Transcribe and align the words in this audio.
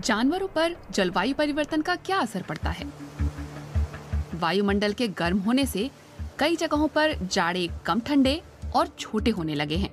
जानवरों 0.00 0.48
पर 0.48 0.76
जलवायु 0.90 1.34
परिवर्तन 1.34 1.82
का 1.82 1.94
क्या 1.94 2.18
असर 2.18 2.42
पड़ता 2.42 2.70
है? 2.70 2.86
वायुमंडल 4.34 4.92
के 4.92 5.08
गर्म 5.08 5.38
होने 5.38 5.66
से 5.66 5.90
कई 6.38 6.56
जगहों 6.56 6.88
पर 6.88 7.14
जाड़े 7.14 7.68
कम 7.86 8.00
ठंडे 8.00 8.42
और 8.76 8.86
छोटे 8.86 9.30
होने 9.30 9.54
लगे 9.54 9.76
हैं। 9.76 9.90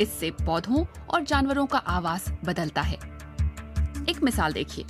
इससे 0.00 0.30
पौधों 0.30 0.84
और 1.08 1.22
जानवरों 1.22 1.66
का 1.66 1.78
आवास 1.78 2.32
बदलता 2.44 2.82
है। 2.82 2.96
एक 4.08 4.20
मिसाल 4.22 4.52
देखिए। 4.52 4.84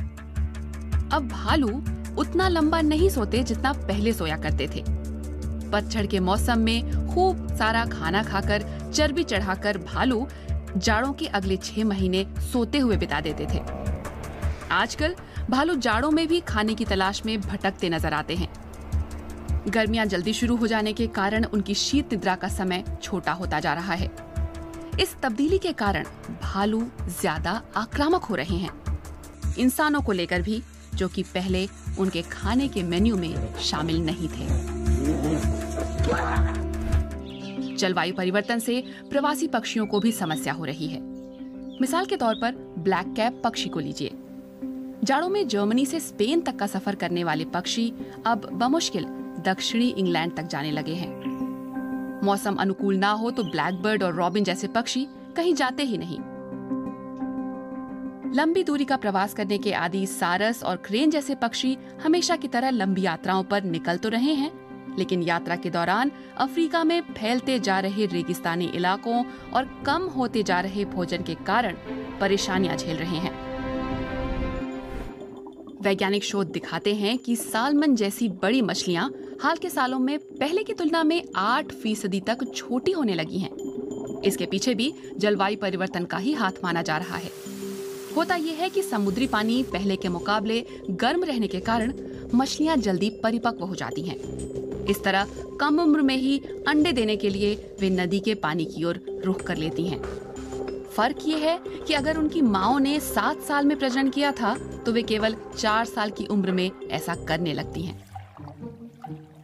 अब 1.13 1.29
भालू 1.33 1.85
उतना 2.19 2.49
लंबा 2.49 2.81
नहीं 2.81 3.09
सोते 3.09 3.43
जितना 3.43 3.73
पहले 3.73 4.13
सोया 4.13 4.37
करते 4.37 4.69
थे। 4.69 4.85
पतझड़ 5.71 6.07
के 6.07 6.21
मौसम 6.21 6.59
में 6.59 7.15
खूब 7.15 7.57
सारा 7.57 7.87
खाना 7.87 8.23
खाकर, 8.23 8.91
चर्बी 8.95 9.23
चढ़ाकर 9.23 9.79
भालू 9.79 10.29
जाड़ों 10.77 11.13
के 11.13 11.27
अगले 11.27 11.57
छह 11.57 11.85
महीने 11.85 12.27
सोते 12.53 12.79
हुए 12.79 12.97
बिता 12.97 13.21
देते 13.21 13.47
थे। 13.47 13.61
आजकल 14.73 15.15
भालू 15.51 15.75
जाड़ों 15.77 16.11
में 16.11 16.27
भी 16.29 16.41
खाने 16.41 16.75
की 16.75 16.85
तलाश 16.85 17.23
में 17.27 17.41
भटकते 17.41 17.89
नज़र 17.91 18.13
आते 18.15 18.35
हैं। 18.35 18.49
गर्मियाँ 19.69 20.07
जल्दी 20.07 20.33
शुरू 20.33 20.57
हो 20.57 20.67
जाने 20.67 20.93
के 20.93 21.07
कारण 21.07 21.45
उनकी 21.45 21.75
शीत 21.75 22.13
निद्रा 22.13 22.35
का 22.35 22.49
समय 22.49 22.85
छोटा 23.03 23.33
होता 23.33 23.61
जा 23.61 23.73
रहा 23.75 23.95
है। 23.95 24.11
इस 25.01 25.15
तब्दीली 25.23 25.59
के 25.59 25.73
कारण 25.73 26.05
भालू 26.43 26.81
ज़्यादा 27.21 27.63
आक्रामक 27.77 28.25
हो 28.25 28.35
रहे 28.35 28.57
हैं। 28.57 28.71
इंसानों 29.59 30.01
को 30.01 30.13
लेकर 30.13 30.43
भी, 30.43 30.63
जो 30.95 31.09
कि 31.09 31.23
पहले 31.25 31.69
उनके 31.99 32.23
खाने 32.23 32.69
के 32.69 32.83
मेन्यू 32.83 33.17
में 33.17 33.59
शामिल 33.61 34.05
नहीं 34.07 34.29
थे। 34.29 34.49
जलवायु 37.81 38.15
परिवर्तन 38.15 38.59
से 38.59 38.83
प्रवासी 39.11 39.47
पक्षियों 39.49 39.87
को 39.87 40.01
भी 40.01 40.13
समस्या 40.13 40.53
हो 40.53 40.65
रही 40.65 40.87
है। 40.87 41.01
मिसाल 41.81 42.07
के 42.07 42.17
तौर 42.17 42.35
पर 42.35 42.55
ब्लैक 42.79 43.13
कैप 43.17 43.41
पक्षी 43.45 43.69
को 43.69 43.81
लीजिए। 43.81 44.11
जाड़ों 45.05 45.29
में 45.29 45.47
जर्मनी 45.49 45.87
से 45.87 46.01
स्पेन 46.01 46.41
तक 46.41 46.57
का 46.57 46.67
सफ़र 46.67 46.95
करने 46.95 47.25
वाले 47.25 47.45
पक्षी 47.45 47.93
अब 48.27 48.49
बमुश्किल 48.53 49.05
दक्षिणी 49.45 49.89
इंग्लैंड 49.89 50.37
तक 50.37 50.47
जाने 50.47 50.71
लगे 50.71 50.95
हैं। 50.95 52.23
मौसम 52.25 52.57
अनुकूल 52.57 52.97
ना 52.97 53.11
हो 53.13 53.31
तो 53.31 53.43
ब्लैकबर्ड 53.43 54.03
और 54.03 54.15
रॉबिन 54.15 54.45
जैसे 54.45 54.69
पक्षी 54.69 55.07
कहीं 55.37 55.55
जाते 55.55 55.83
ही 55.83 55.99
नहीं। 55.99 56.19
लंबी 58.35 58.63
दूरी 58.65 58.85
का 58.85 58.97
प्रवास 58.97 59.35
करने 59.35 59.59
के 59.59 59.73
आदि 59.73 60.07
सारस 60.07 60.63
और 60.63 60.77
क्रेन 60.77 61.11
जैसे 61.11 61.35
पक्षी 61.35 61.77
हमेशा 62.03 62.37
की 62.37 62.49
तरह 62.49 62.71
लंबी 62.71 63.03
यात्राओं 63.03 63.45
पर 63.45 63.65
निकल 63.65 63.97
तो 63.97 64.09
रहे 64.09 64.35
हैं 64.35 64.51
लेकिन 64.99 65.23
यात्रा 65.23 65.57
के 65.57 65.71
दौरान 65.71 66.11
अफ्रीका 66.39 66.83
में 66.85 67.01
फैलते 67.13 67.59
जा 67.59 67.79
रहे 67.81 68.07
रेगिस्तानी 68.07 68.71
इलाकों 68.75 69.23
और 69.55 69.69
कम 69.87 70.09
होते 70.17 70.43
जा 70.43 70.61
रहे 70.61 70.85
भोजन 70.85 71.23
के 71.23 71.35
कारण 71.47 71.77
परेशानियाँ 72.21 72.77
झेल 72.77 72.97
रहे 72.97 73.19
हैं 73.19 73.39
वैज्ञानिक 75.83 76.25
शोध 76.25 76.47
दिखाते 76.53 76.95
हैं 76.95 77.17
कि 77.19 77.37
सालमन 77.37 77.95
जैसी 77.95 78.29
बड़ी 78.43 78.61
मछलियाँ 78.63 79.11
हाल 79.43 79.57
के 79.57 79.69
सालों 79.71 79.99
में 79.99 80.19
पहले 80.19 80.63
की 80.63 80.73
तुलना 80.73 81.03
में 81.05 81.23
आठ 81.37 81.73
फ़ीसदी 81.73 82.21
तक 82.21 82.45
छोटी 82.55 82.93
होने 82.93 83.15
लगी 83.15 83.39
हैं। 83.39 83.51
इसके 84.23 84.47
पीछे 84.47 84.75
भी 84.75 84.93
जलवायु 85.19 85.59
परिवर्तन 85.59 86.05
का 86.05 86.19
ही 86.19 86.33
हाथ 86.33 86.65
माना 86.65 86.83
जा 86.83 86.97
रहा 86.97 87.17
है 87.17 87.31
होता 88.17 88.37
यह 88.37 88.57
है 88.61 88.69
कि 88.71 88.83
समुद्री 88.83 89.27
पानी 89.27 89.63
पहले 89.63 89.97
के 89.97 90.09
मुकाबले 90.09 90.65
गर्म 90.91 91.25
रहने 91.25 91.47
के 91.47 91.61
कारण 91.61 91.93
मछलियाँ 92.35 92.77
जल्दी 92.77 93.11
परिपक्व 93.23 93.65
हो 93.65 93.75
जाती 93.75 94.03
हैं। 94.03 94.19
इस 94.89 95.03
तरह 95.05 95.29
कम 95.61 95.81
उम्र 95.81 96.03
में 96.03 96.17
ही 96.17 96.39
अंडे 96.69 96.93
देने 96.93 97.17
के 97.17 97.31
लिए 97.31 97.55
वे 97.81 97.91
नदी 97.91 98.21
के 98.21 98.35
पानी 98.37 98.65
की 98.65 98.85
ओर 98.85 99.01
रुख 99.25 99.43
कर 99.43 99.57
लेती 99.57 99.87
हैं। 99.87 100.03
फ़र्क 100.97 101.19
ये 101.27 101.39
है 101.39 101.59
कि 101.87 101.95
अगर 101.95 102.17
उनकी 102.17 102.43
माओ 102.43 102.79
ने 102.79 102.99
सात 103.01 103.41
साल 103.41 103.67
में 103.67 103.79
प्रजनन 103.79 104.09
किया 104.11 104.33
था 104.33 104.57
तो 104.87 104.93
वे 104.93 105.03
केवल 105.03 105.37
चार 105.59 105.85
साल 105.85 106.11
की 106.11 106.27
उम्र 106.27 106.53
में 106.53 106.71
ऐसा 106.91 107.15
करने 107.29 107.53
लगती 107.53 107.83
हैं। 107.83 108.03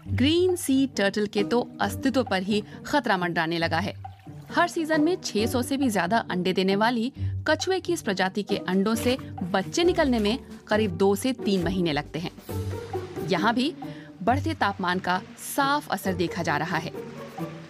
ग्रीन 0.09 0.57
सी 0.57 0.87
टर्टल 0.97 1.27
के 1.27 1.43
तो 1.45 1.67
अस्तित्व 1.81 2.23
पर 2.25 2.43
ही 2.43 2.63
खतरा 2.87 3.17
मंडराने 3.17 3.59
लगा 3.59 3.79
है 3.79 3.95
हर 4.51 4.69
सीज़न 4.69 5.01
में 5.01 5.17
600 5.17 5.63
से 5.63 5.77
भी 5.77 5.89
ज़्यादा 5.89 6.19
अंडे 6.31 6.53
देने 6.53 6.77
वाली 6.77 7.13
कछुए 7.49 7.79
की 7.81 7.93
इस 7.93 8.03
प्रजाति 8.03 8.43
के 8.43 8.57
अंडों 8.69 8.95
से 8.95 9.17
बच्चे 9.53 9.85
निकलने 9.85 10.19
में 10.19 10.39
करीब 10.69 10.97
दो 10.97 11.15
से 11.15 11.33
तीन 11.45 11.65
महीने 11.65 11.93
लगते 11.93 12.19
हैं 12.19 12.31
यहाँ 13.29 13.55
भी 13.55 13.73
बढ़ते 14.27 14.55
तापमान 14.55 14.99
का 14.99 15.21
साफ़ 15.57 15.89
असर 15.89 16.15
देखा 16.15 16.43
जा 16.43 16.57
रहा 16.57 16.77
है। 16.77 16.91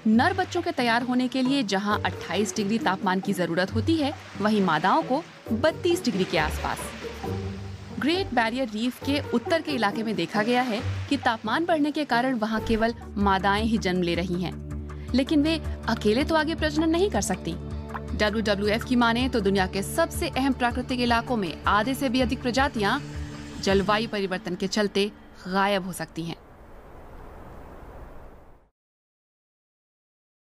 नर 0.07 0.33
बच्चों 0.33 0.63
के 0.63 0.71
तैयार 0.73 1.03
होने 1.03 1.27
के 1.29 1.43
लिए 1.43 1.63
जहाँ 1.63 2.01
28 2.03 2.55
डिग्री 2.57 2.79
तापमान 2.79 3.21
की 3.21 3.33
ज़रूरत 3.33 3.75
होती 3.75 3.97
है, 3.97 4.13
वहीं 4.41 4.61
मादाओं 4.61 5.03
को 5.03 5.23
32 5.63 6.05
डिग्री 6.05 6.25
के 6.25 6.39
आसपास। 6.39 6.79
ग्रेट 7.99 8.35
बैरियर 8.35 8.69
रीफ 8.69 9.03
के 9.05 9.21
उत्तर 9.35 9.63
के 9.63 9.73
इलाके 9.73 10.03
में 10.03 10.15
देखा 10.15 10.43
गया 10.43 10.63
है 10.63 10.81
कि 11.09 11.17
तापमान 11.17 11.65
बढ़ने 11.65 11.91
के 11.91 12.05
कारण 12.05 12.35
वहाँ 12.35 12.61
केवल 12.61 12.95
मादाएँ 13.17 13.65
ही 13.65 13.79
जन्म 13.79 14.03
ले 14.03 14.15
रही 14.15 14.43
हैं। 14.43 14.55
लेकिन 15.15 15.43
वे 15.43 15.61
अकेले 15.89 16.25
तो 16.25 16.35
आगे 16.35 16.55
प्रजनन 16.55 16.91
नहीं 16.91 17.11
कर 17.11 17.21
सकती। 17.21 17.55
डब्ल्यू 18.17 18.79
की 18.89 18.97
माने 18.97 19.29
तो 19.29 19.41
दुनिया 19.41 19.67
के 19.67 19.83
सबसे 19.83 20.29
अहम 20.29 20.53
प्राकृतिक 20.53 21.01
इलाकों 21.01 21.37
में 21.37 21.53
आधे 21.67 21.95
से 21.95 22.09
भी 22.09 22.21
अधिक 22.21 22.43
प्रजातियाँ 22.43 23.01
जलवायु 23.63 24.09
परिवर्तन 24.09 24.55
के 24.55 24.67
चलते 24.67 25.11
गायब 25.49 25.85
हो 25.85 25.93
सकती 25.93 26.23
हैं। 26.23 26.37